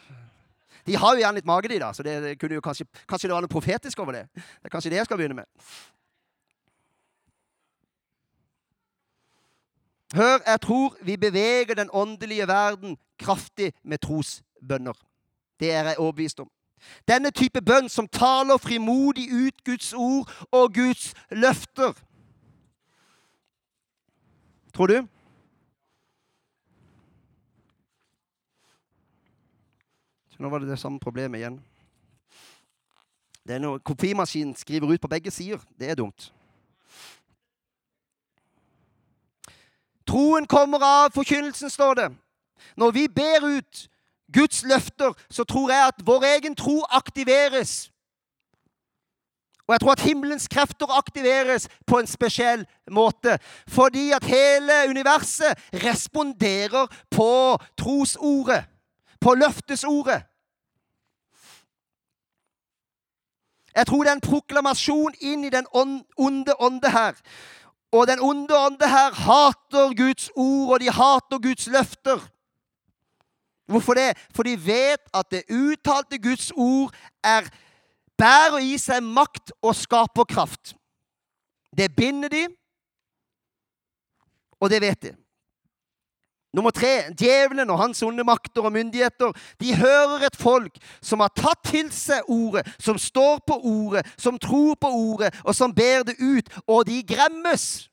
[0.87, 3.35] De har jo gjerne litt mage, de, da, så det, kunne jo kanskje, kanskje det
[3.35, 4.25] var noe profetisk over det.
[4.37, 5.49] Det er kanskje det jeg skal begynne med.
[10.15, 14.95] Hør, jeg tror vi beveger den åndelige verden kraftig med trosbønner.
[15.61, 16.51] Det er jeg overbevist om.
[17.09, 21.97] Denne type bønn som taler frimodig ut Guds ord og Guds løfter.
[24.75, 25.07] Tror du?
[30.31, 31.61] Så nå var det det samme problemet igjen.
[33.47, 35.59] Det er når kopimaskinen skriver ut på begge sider.
[35.79, 36.33] Det er dumt.
[40.07, 42.09] Troen kommer av forkynnelsen, står det.
[42.77, 43.89] Når vi ber ut
[44.33, 47.93] Guds løfter, så tror jeg at vår egen tro aktiveres.
[49.67, 53.39] Og jeg tror at himmelens krefter aktiveres på en spesiell måte.
[53.69, 58.65] Fordi at hele universet responderer på trosordet,
[59.21, 60.23] på løftesordet.
[63.77, 67.17] Jeg tror det er en proklamasjon inn i den onde ånde her.
[67.93, 72.23] Og den onde ånde her hater Guds ord, og de hater Guds løfter.
[73.67, 74.13] Hvorfor det?
[74.35, 77.49] For de vet at det uttalte Guds ord er,
[78.19, 80.75] bærer i seg makt og skaperkraft.
[81.75, 82.47] Det binder de,
[84.61, 85.15] og det vet de.
[86.55, 91.33] Nummer tre djevelen og hans onde makter og myndigheter de hører et folk som har
[91.35, 96.07] tatt til seg ordet, som står på ordet, som tror på ordet, og som ber
[96.07, 96.47] det ut.
[96.71, 97.91] Og de gremmes,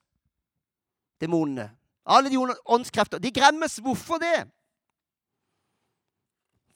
[1.21, 1.71] demonene.
[2.05, 3.17] Alle de åndskrefter.
[3.17, 3.79] De gremmes.
[3.81, 4.45] Hvorfor det?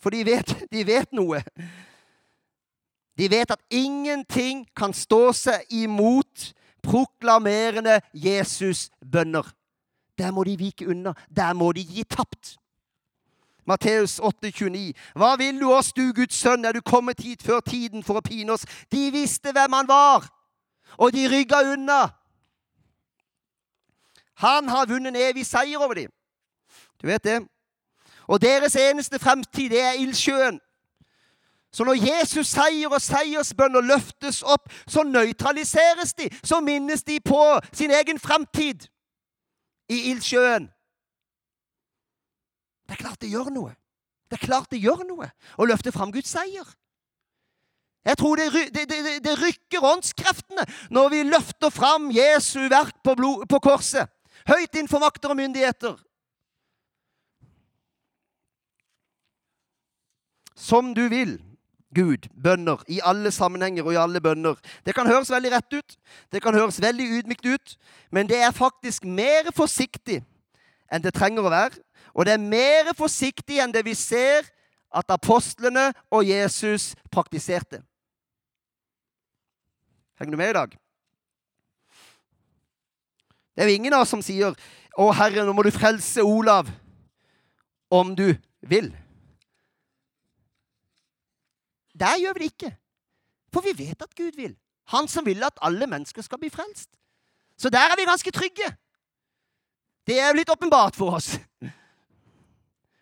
[0.01, 1.41] For de vet, de vet noe.
[3.17, 6.51] De vet at ingenting kan stå seg imot
[6.83, 9.47] proklamerende Jesus-bønner.
[10.17, 11.13] Der må de vike unna.
[11.35, 12.57] Der må de gi tapt.
[13.65, 14.91] Matteus 8,29.
[15.15, 18.25] Hva vil du oss, du Guds sønn, er du kommet hit før tiden for å
[18.25, 18.67] pine oss?
[18.91, 20.27] De visste hvem han var,
[21.01, 22.03] og de rygga unna.
[24.45, 26.11] Han har vunnet en evig seier over dem.
[27.01, 27.39] Du vet det?
[28.27, 30.59] Og deres eneste fremtid, det er ildsjøen.
[31.75, 36.29] Så når Jesus seier og seiersbønner løftes opp, så nøytraliseres de.
[36.39, 37.41] Så minnes de på
[37.75, 38.85] sin egen fremtid
[39.91, 40.69] i ildsjøen.
[42.87, 43.73] Det er klart det gjør noe.
[44.31, 45.27] Det er klart det gjør noe
[45.59, 46.69] å løfte fram Guds seier.
[48.05, 50.63] Jeg tror det, det, det, det rykker åndskreftene
[50.95, 54.07] når vi løfter fram Jesu verk på, blod, på korset.
[54.47, 55.97] Høyt innenfor makter og myndigheter.
[60.55, 61.35] Som du vil.
[61.95, 64.59] Gud, bønner, i alle sammenhenger og i alle bønner.
[64.85, 65.97] Det kan høres veldig rett ut,
[66.31, 67.75] det kan høres veldig ydmykt ut,
[68.11, 70.21] men det er faktisk mer forsiktig
[70.91, 71.79] enn det trenger å være.
[72.15, 74.47] Og det er mer forsiktig enn det vi ser
[74.95, 77.81] at apostlene og Jesus praktiserte.
[80.19, 80.77] Henger du med i dag?
[83.55, 84.55] Det er jo ingen av oss som sier
[84.95, 86.71] 'Å, Herre, nå må du frelse Olav',
[87.91, 88.95] om du vil.
[92.05, 92.71] Der gjør vi det ikke.
[93.53, 94.53] For vi vet at Gud vil.
[94.93, 96.89] Han som vil at alle mennesker skal bli frelst.
[97.57, 98.67] Så der er vi ganske trygge.
[100.07, 101.39] Det er jo litt åpenbart for oss.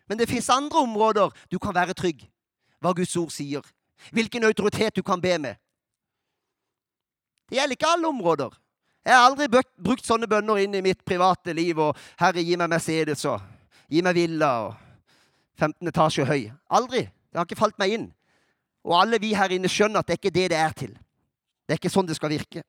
[0.08, 2.24] Men det fins andre områder du kan være trygg.
[2.80, 3.64] Hva Guds ord sier.
[4.12, 5.60] Hvilken autoritet du kan be med.
[7.48, 8.56] Det gjelder ikke alle områder.
[9.04, 9.48] Jeg har aldri
[9.84, 11.78] brukt sånne bønner inn i mitt private liv.
[11.78, 13.40] og 'Herre, gi meg Mercedes' og
[13.90, 14.74] 'gi meg villa' og
[15.58, 16.52] 15 etasjer høy.
[16.70, 17.00] Aldri.
[17.00, 18.14] Det har ikke falt meg inn.
[18.84, 20.92] Og alle vi her inne skjønner at det er ikke det det er til.
[21.64, 22.64] Det er ikke sånn det skal virke.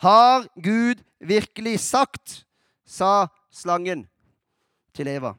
[0.00, 2.44] Har Gud virkelig sagt,
[2.88, 4.06] sa slangen
[4.96, 5.34] til Eva.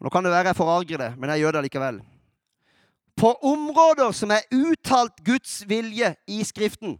[0.00, 2.00] Nå kan det være jeg forarger det, men jeg gjør det likevel.
[3.16, 6.96] På områder som er uttalt Guds vilje i Skriften,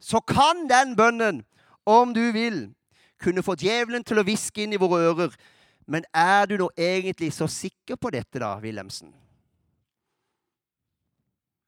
[0.00, 1.44] så kan den bønnen,
[1.86, 2.74] om du vil,
[3.22, 5.36] kunne få djevelen til å hviske inn i våre ører.
[5.86, 9.12] Men er du nå egentlig så sikker på dette, da, Wilhelmsen?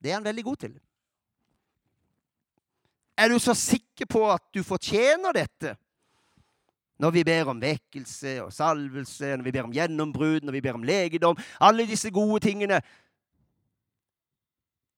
[0.03, 0.79] Det er han veldig god til.
[3.19, 5.75] Er du så sikker på at du fortjener dette?
[6.99, 10.75] Når vi ber om vekkelse og salvelse, når vi ber om gjennombrudd, når vi ber
[10.75, 12.81] om legedom Alle disse gode tingene.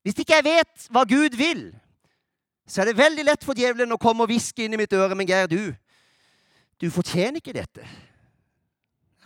[0.02, 1.66] Hvis ikke jeg vet hva Gud vil,
[2.64, 5.16] så er det veldig lett for djevelen å komme og hviske inn i mitt øre.
[5.16, 5.74] Men Geir, du,
[6.80, 7.85] du fortjener ikke dette.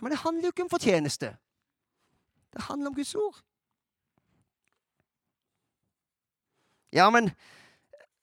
[0.01, 1.35] Men det handler jo ikke om fortjeneste.
[2.53, 3.37] Det handler om Guds ord.
[6.95, 7.31] Ja, men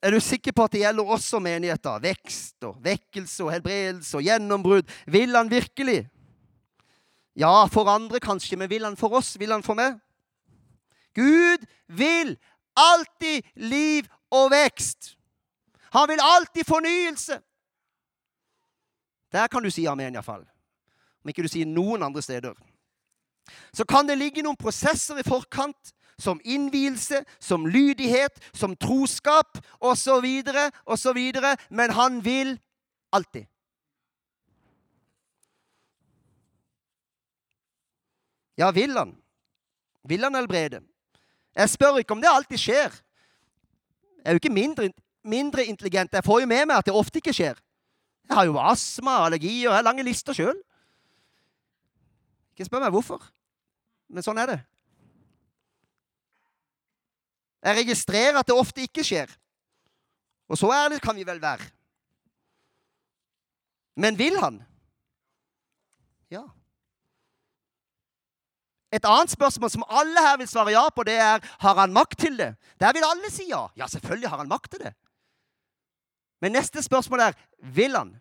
[0.02, 2.00] er du sikker på at det gjelder også menigheter?
[2.02, 4.88] Vekst og vekkelse og helbredelse og gjennombrudd.
[5.06, 6.08] Vil han virkelig?
[7.36, 9.34] Ja, for andre kanskje, men vil han for oss?
[9.40, 10.00] Vil han for meg?
[11.14, 12.36] Gud vil
[12.76, 15.14] alltid liv og vekst.
[15.92, 17.40] Han vil alltid fornyelse.
[19.32, 20.44] Der kan du si amen, iallfall.
[21.22, 22.54] Om ikke du sier noen andre steder.
[23.74, 30.26] Så kan det ligge noen prosesser i forkant, som innvielse, som lydighet, som troskap osv.,
[30.86, 31.20] osv.,
[31.70, 32.54] men han vil
[33.12, 33.48] alltid.
[38.60, 39.16] Ja, vil han?
[40.04, 40.82] Vil han helbrede?
[41.56, 42.94] Jeg spør ikke om det alltid skjer.
[44.22, 44.90] Jeg er jo ikke mindre,
[45.24, 46.12] mindre intelligent.
[46.12, 47.58] Jeg får jo med meg at det ofte ikke skjer.
[48.28, 50.56] Jeg har jo astma, allergier, jeg har lange lister sjøl.
[52.62, 53.22] Ikke spør meg hvorfor,
[54.06, 54.58] men sånn er det.
[57.62, 59.30] Jeg registrerer at det ofte ikke skjer.
[60.46, 61.66] Og så ærlig kan vi vel være.
[63.98, 64.60] Men vil han?
[66.30, 66.44] Ja.
[68.94, 72.18] Et annet spørsmål som alle her vil svare ja på, det er har han makt
[72.22, 72.52] til det.
[72.78, 73.66] Der vil alle si ja.
[73.76, 74.94] Ja, selvfølgelig har han makt til det.
[76.40, 77.38] Men neste spørsmål er
[77.74, 78.14] vil han?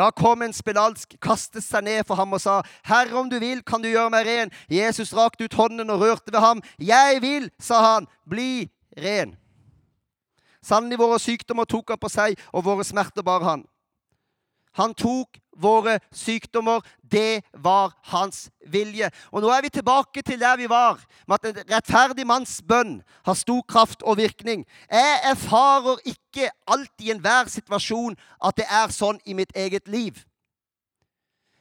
[0.00, 3.60] Da kom en spedalsk, kastet seg ned for ham og sa, 'Herre, om du vil,
[3.62, 6.62] kan du gjøre meg ren.' Jesus rakte ut hånden og rørte ved ham.
[6.78, 9.36] 'Jeg vil', sa han, 'bli ren'.
[10.62, 13.64] Sannelig, våre sykdommer tok han på seg, og våre smerter bar han.
[14.72, 16.80] Han tok våre sykdommer.
[17.02, 19.10] Det var hans vilje.
[19.32, 23.00] Og nå er vi tilbake til der vi var, med at en rettferdig manns bønn
[23.26, 24.66] har stor kraft og virkning.
[24.90, 30.24] Jeg erfarer ikke alltid i enhver situasjon at det er sånn i mitt eget liv.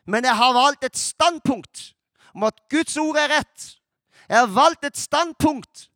[0.09, 1.93] Men jeg har valgt et standpunkt
[2.33, 3.75] om at Guds ord er rett.
[4.29, 5.89] Jeg har valgt et standpunkt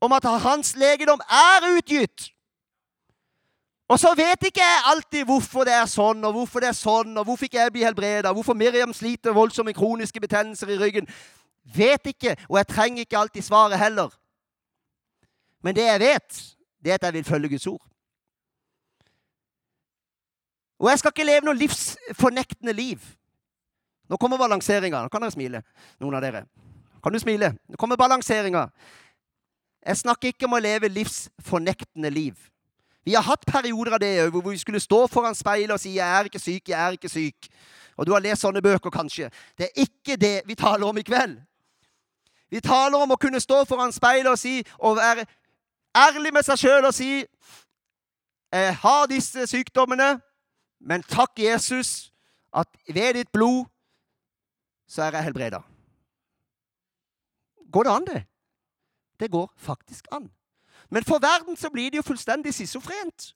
[0.00, 2.33] om at hans legedom er utgitt.
[3.88, 7.12] Og så vet ikke jeg alltid hvorfor det er sånn, og hvorfor det er sånn,
[7.20, 11.08] og hvorfor ikke jeg blir helbreda, hvorfor Miriam sliter voldsomme kroniske betennelser i ryggen.
[11.76, 14.12] Vet ikke, og jeg trenger ikke alltid svaret heller.
[15.64, 16.40] Men det jeg vet,
[16.84, 17.84] det er at jeg vil følge Guds ord.
[20.78, 23.04] Og jeg skal ikke leve noe livsfornektende liv.
[24.08, 25.04] Nå kommer balanseringa.
[25.04, 25.62] Nå kan dere smile,
[26.00, 26.44] noen av dere.
[27.04, 27.54] Kan du smile?
[27.68, 28.66] Nå kommer balanseringa.
[29.84, 32.36] Jeg snakker ikke om å leve livsfornektende liv.
[33.04, 36.18] Vi har hatt perioder av det hvor vi skulle stå foran speilet og si 'Jeg
[36.18, 37.48] er ikke syk, jeg er ikke syk'.
[37.96, 39.30] Og du har lest sånne bøker, kanskje.
[39.58, 41.36] Det er ikke det vi taler om i kveld.
[42.50, 45.26] Vi taler om å kunne stå foran speilet og si, og være
[45.96, 47.24] ærlig med seg sjøl og si
[48.52, 50.20] 'Jeg har disse sykdommene,
[50.80, 52.12] men takk, Jesus,
[52.54, 53.64] at ved ditt blod
[54.88, 55.62] så er jeg helbreda'.
[57.72, 58.24] Går det an, det?
[59.20, 60.30] Det går faktisk an.
[60.90, 63.34] Men for verden så blir det jo fullstendig schizofrent.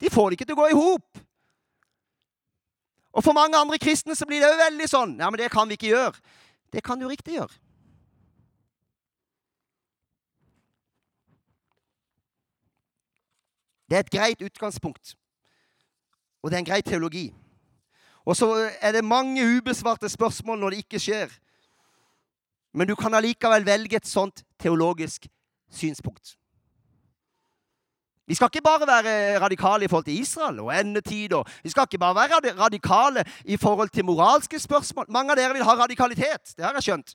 [0.00, 1.20] De får det ikke til å gå i hop.
[3.14, 5.18] Og for mange andre kristne så blir det jo veldig sånn.
[5.22, 6.18] Ja, men det kan vi ikke gjøre.
[6.74, 7.54] Det kan du riktig gjøre.
[13.88, 15.14] Det er et greit utgangspunkt.
[16.42, 17.28] Og det er en grei teologi.
[18.24, 18.48] Og så
[18.80, 21.32] er det mange ubesvarte spørsmål når det ikke skjer.
[22.72, 25.28] Men du kan allikevel velge et sånt teologisk
[25.70, 26.34] synspunkt.
[28.26, 31.42] Vi skal ikke bare være radikale i forhold til Israel og endetider.
[31.62, 35.06] Vi skal ikke bare være radikale i forhold til moralske spørsmål.
[35.08, 36.54] Mange av dere vil ha radikalitet.
[36.56, 37.14] Det har jeg skjønt.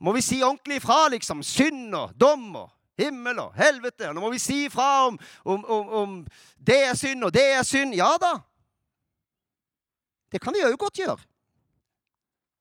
[0.00, 1.42] Må vi si ordentlig ifra, liksom?
[1.42, 4.08] Synd og dom og himmel og helvete.
[4.08, 6.14] Og nå må vi si ifra om, om, om, om
[6.56, 7.94] det er synd, og det er synd.
[7.94, 8.38] Ja da.
[10.32, 11.18] Det kan vi òg godt gjøre.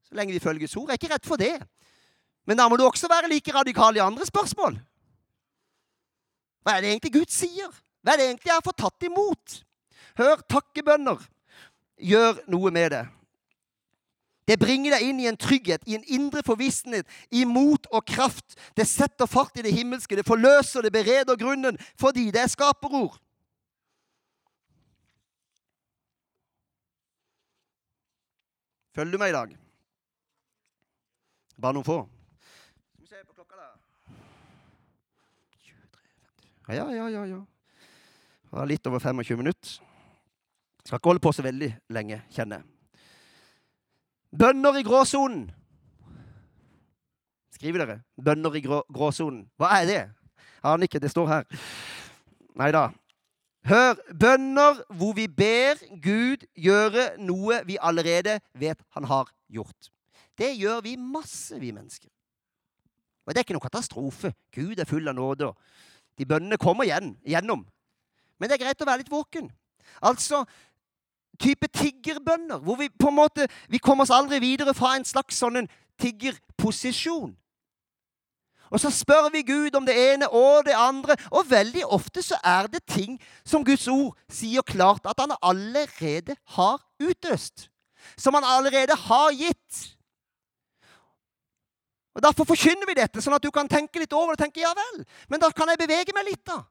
[0.10, 0.90] Så lenge vi følger Guds ord.
[0.90, 1.56] Jeg er ikke redd for det.
[2.50, 4.80] Men da må du også være like radikal i andre spørsmål.
[6.64, 7.72] Hva er det egentlig Gud sier?
[8.04, 9.62] Hva er det egentlig jeg fått tatt imot?
[10.20, 11.24] Hør, takkebønner
[12.00, 13.06] gjør noe med det.
[14.50, 18.56] Det bringer deg inn i en trygghet, i en indre forvissenhet, i mot og kraft.
[18.74, 23.20] Det setter fart i det himmelske, det forløser, det bereder grunnen, fordi det er skaperord.
[28.98, 29.54] Følger du meg i dag?
[31.62, 32.00] Bare noen få.
[32.98, 33.76] Skal vi se på klokka der.
[35.62, 36.10] 23,
[36.70, 37.26] Ja, ja, ja.
[37.26, 37.46] ja.
[38.50, 39.80] Det var litt over 25 minutter.
[40.86, 43.02] Skal ikke holde på så veldig lenge, kjenner jeg.
[44.40, 45.48] Bønner i gråsonen.
[47.54, 49.50] Skriver dere 'bønner i grå, gråsonen'?
[49.58, 50.04] Hva er det?
[50.64, 51.00] Aner ikke.
[51.00, 51.44] Det står her.
[52.56, 52.90] Nei da.
[53.66, 53.98] Hør.
[54.14, 59.92] Bønner hvor vi ber Gud gjøre noe vi allerede vet han har gjort.
[60.38, 62.10] Det gjør vi masse, vi mennesker.
[63.26, 64.34] Og det er ikke noe katastrofe.
[64.56, 65.52] Gud er full av nåde.
[66.20, 67.66] De bønnene kommer igjen, gjennom.
[68.40, 69.50] Men det er greit å være litt våken.
[70.04, 70.44] Altså
[71.40, 75.40] type tiggerbønner, hvor vi på en måte Vi kommer oss aldri videre fra en slags
[75.40, 77.32] sånn en tiggerposisjon.
[78.70, 81.16] Og så spør vi Gud om det ene og det andre.
[81.32, 86.36] Og veldig ofte så er det ting som Guds ord sier klart at han allerede
[86.56, 87.70] har utøst.
[88.18, 89.96] Som han allerede har gitt.
[92.20, 94.42] Og Derfor forkynner vi dette, sånn at du kan tenke litt over det.
[94.42, 96.66] og tenke, ja vel, Men da kan jeg bevege meg litt, da.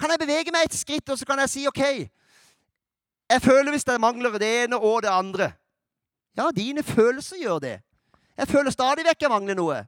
[0.00, 1.78] Kan jeg bevege meg et skritt, og så kan jeg si OK
[3.30, 5.52] Jeg føler hvis det mangler det ene og det andre.
[6.36, 7.80] Ja, dine følelser gjør det.
[8.36, 9.78] Jeg føler stadig vekk jeg mangler noe.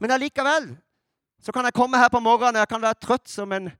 [0.00, 0.72] Men allikevel
[1.40, 3.70] så kan jeg komme her på morgenen jeg kan være trøtt som en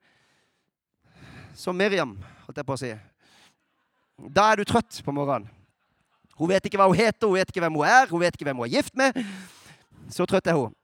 [1.56, 2.92] Som Miriam, holdt jeg på å si.
[4.28, 5.48] Da er du trøtt på morgenen.
[6.36, 8.48] Hun vet ikke hva hun heter, hun vet ikke hvem hun er, hun vet ikke
[8.48, 9.16] hvem hun er gift med.
[10.12, 10.74] Så trøtt er hun.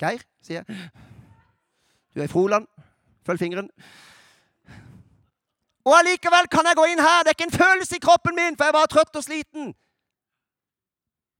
[0.00, 0.90] Geir, sier jeg.
[2.14, 2.66] Du er i Froland.
[3.26, 3.68] Følg fingeren.
[5.84, 7.24] Og allikevel kan jeg gå inn her.
[7.24, 9.74] Det er ikke en følelse i kroppen min, for jeg var trøtt og sliten.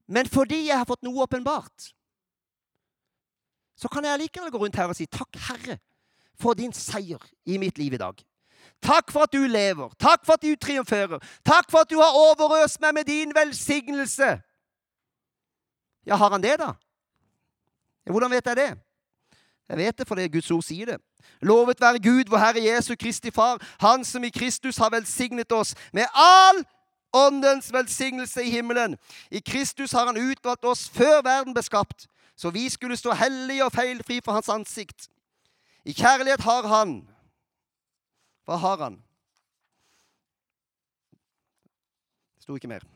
[0.09, 1.91] Men fordi jeg har fått noe åpenbart,
[3.79, 5.79] så kan jeg allikevel gå rundt her og si takk, Herre,
[6.41, 8.25] for din seier i mitt liv i dag.
[8.83, 9.89] Takk for at du lever.
[9.99, 11.19] Takk for at du triumferer.
[11.45, 14.39] Takk for at du har overøst meg med din velsignelse.
[16.07, 16.73] Ja, har han det, da?
[18.07, 18.79] Hvordan vet jeg det?
[19.69, 20.97] Jeg vet det fordi Guds ord sier det.
[21.43, 25.75] Lovet være Gud, vår Herre Jesu Kristi Far, Han som i Kristus har velsignet oss
[25.93, 26.65] med all
[27.13, 28.97] åndens velsignelse i himmelen.
[29.31, 32.07] I Kristus har Han utvalgt oss før verden ble skapt,
[32.37, 35.09] så vi skulle stå hellige og feilfri for Hans ansikt.
[35.85, 37.09] I kjærlighet har Han
[38.49, 38.95] Hva har Han?
[42.39, 42.87] Det sto ikke mer.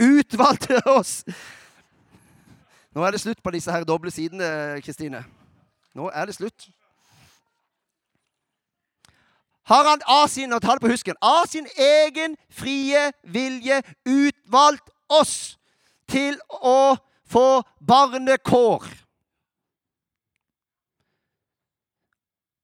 [0.00, 1.24] Utvalgte oss
[2.90, 5.22] nå er det slutt på disse her doble sidene, Kristine.
[5.94, 6.66] Nå er det slutt.
[9.70, 14.90] Har han av sin og ta det på husken, av sin egen frie vilje utvalgt
[15.06, 15.54] oss
[16.10, 16.96] til å
[17.30, 18.88] få barnekår.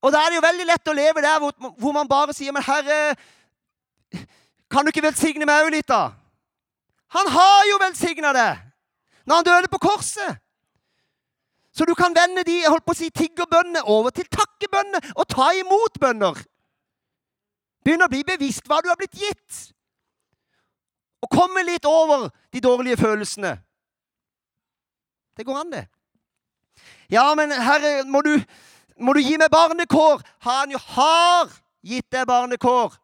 [0.06, 2.54] Og da er det jo veldig lett å leve der hvor, hvor man bare sier
[2.54, 3.16] Men Herre,
[4.70, 6.14] kan du ikke velsigne meg òg litt, da?
[7.16, 8.52] Han har jo velsigna det!
[9.26, 10.38] når han døde på korset.
[11.72, 15.50] Så du kan vende de holdt på å si, tiggerbønnene over til takkebønner og ta
[15.58, 16.38] imot bønner.
[17.84, 19.58] Begynn å bli bevisst hva du har blitt gitt.
[21.20, 23.56] Og komme litt over de dårlige følelsene.
[25.36, 25.84] Det går an, det.
[27.12, 28.32] Ja, men herre, må du,
[28.98, 30.22] må du gi meg barnekår?
[30.46, 31.52] Han jo har
[31.86, 32.96] gitt deg barnekår.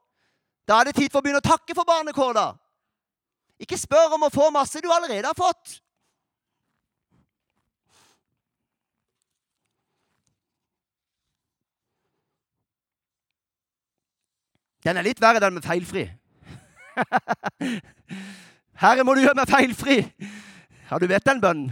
[0.68, 2.48] Da er det tid for å begynne å takke for barnekår, da.
[3.62, 5.78] Ikke spør om å få masse du allerede har fått.
[14.82, 16.08] Den er litt verre, den med feilfri.
[18.82, 20.00] Herre, må du gjøre meg feilfri!
[20.90, 21.70] Ja, du vet den bønnen?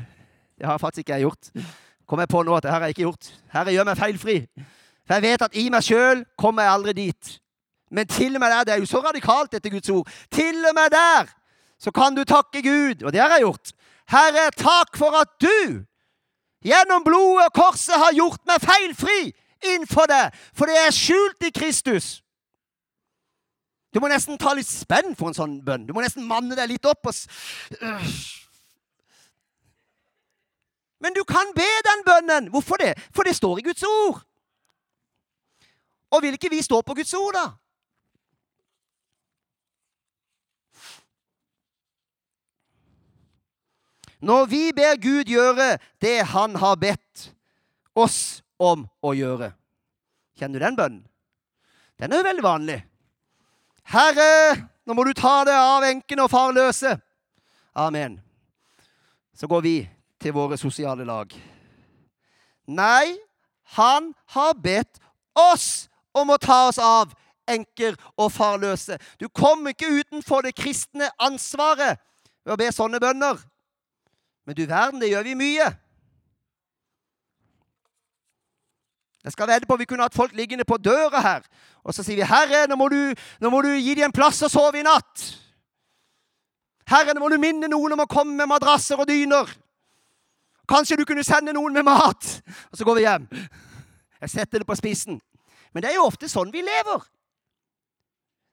[0.61, 1.51] Det har faktisk ikke jeg gjort.
[2.11, 3.27] Kommer jeg på nå at det har jeg ikke gjort.
[3.55, 4.37] Herre, gjør meg feilfri.
[5.07, 7.37] For jeg vet at i meg sjøl kommer jeg aldri dit.
[7.95, 10.11] Men til og med der, det er jo så radikalt, dette Guds ord.
[10.31, 11.31] Til og med der
[11.79, 13.71] så kan du takke Gud, og det har jeg gjort.
[14.11, 15.87] Herre, takk for at du
[16.67, 19.21] gjennom blodet og korset har gjort meg feilfri
[19.71, 22.11] innenfor deg, for det er skjult i Kristus.
[23.95, 25.87] Du må nesten ta litt spenn for en sånn bønn.
[25.87, 27.11] Du må nesten manne deg litt opp.
[27.11, 27.15] Og
[31.01, 32.51] Men du kan be den bønnen.
[32.53, 32.95] Hvorfor det?
[33.15, 34.21] For det står i Guds ord.
[36.11, 37.47] Og vil ikke vi stå på Guds ord, da?
[44.21, 47.31] Når vi ber Gud gjøre det Han har bedt
[47.97, 49.55] oss om å gjøre
[50.37, 51.07] Kjenner du den bønnen?
[52.01, 52.79] Den er jo veldig vanlig.
[53.93, 56.95] Herre, nå må du ta det av enkene og farløse.
[57.77, 58.15] Amen.
[59.37, 59.75] Så går vi
[60.21, 61.33] til våre sosiale lag.
[62.69, 63.17] Nei,
[63.77, 65.01] han har bedt
[65.35, 67.15] oss om å ta oss av
[67.51, 68.99] enker og farløse.
[69.21, 71.99] Du kommer ikke utenfor det kristne ansvaret
[72.45, 73.41] ved å be sånne bønner.
[74.47, 75.71] Men du verden, det gjør vi mye.
[79.21, 81.43] Jeg skal vedde på Vi kunne hatt folk liggende på døra her.
[81.85, 84.43] Og så sier vi, 'Herre, nå må du, nå må du gi dem en plass
[84.43, 85.37] å sove i natt.'
[86.87, 89.70] 'Herre, nå må du minne noen om å komme med madrasser og dyner.'
[90.71, 93.27] 'Kanskje du kunne sende noen med mat.' Og så går vi hjem.
[94.21, 95.21] Jeg setter det på spissen.
[95.75, 97.03] Men det er jo ofte sånn vi lever.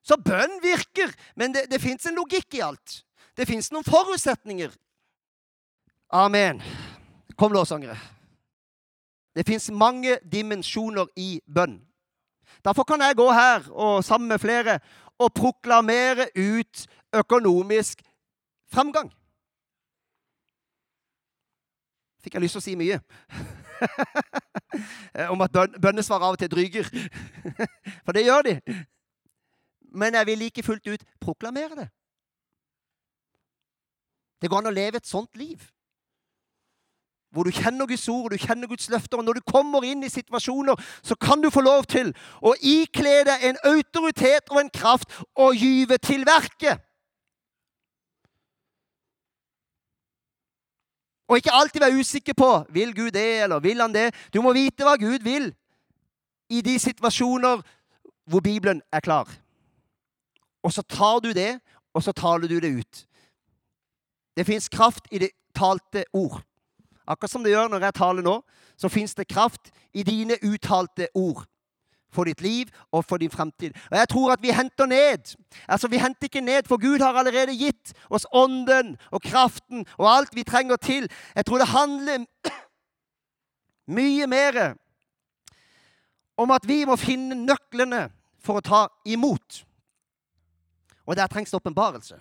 [0.01, 3.01] Så bønn virker, men det, det fins en logikk i alt.
[3.37, 4.71] Det fins noen forutsetninger.
[6.15, 6.61] Amen.
[7.37, 7.97] Kom, låsangere.
[9.35, 11.75] Det fins mange dimensjoner i bønn.
[12.65, 14.79] Derfor kan jeg gå her og sammen med flere
[15.19, 18.01] og proklamere ut økonomisk
[18.73, 19.11] framgang.
[22.23, 22.99] Fikk jeg lyst til å si mye.
[25.33, 26.89] Om at bønnesvar av og til dryger.
[28.05, 28.57] For det gjør de.
[29.97, 31.87] Men jeg vil like fullt ut proklamere det.
[34.41, 35.61] Det går an å leve et sånt liv.
[37.33, 39.19] Hvor du kjenner Guds ord, du kjenner Guds løfter.
[39.19, 43.23] Og når du kommer inn i situasjoner, så kan du få lov til å ikle
[43.27, 46.86] deg en autoritet og en kraft og gyve til verket.
[51.27, 54.13] Og ikke alltid være usikker på vil Gud det eller vil han det.
[54.33, 55.51] Du må vite hva Gud vil
[56.49, 57.63] i de situasjoner
[58.27, 59.27] hvor Bibelen er klar.
[60.63, 61.59] Og så tar du det,
[61.93, 63.03] og så taler du det ut.
[64.37, 66.41] Det fins kraft i det talte ord.
[67.07, 68.41] Akkurat som det gjør når jeg taler nå,
[68.77, 71.45] så fins det kraft i dine uttalte ord.
[72.13, 73.75] For ditt liv og for din fremtid.
[73.91, 75.35] Og jeg tror at vi henter ned.
[75.67, 80.17] Altså, Vi henter ikke ned, for Gud har allerede gitt oss ånden og kraften og
[80.17, 81.09] alt vi trenger til.
[81.35, 82.25] Jeg tror det handler
[83.97, 84.75] mye mer
[86.37, 88.07] om at vi må finne nøklene
[88.39, 89.63] for å ta imot.
[91.07, 92.19] Og der trengs det åpenbarelse.